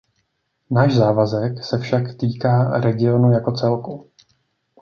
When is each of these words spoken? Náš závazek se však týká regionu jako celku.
Náš 0.69 0.95
závazek 0.95 1.63
se 1.65 1.77
však 1.77 2.15
týká 2.17 2.79
regionu 2.79 3.31
jako 3.31 3.51
celku. 3.51 4.09